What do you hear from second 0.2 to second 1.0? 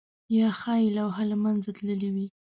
یا ښايي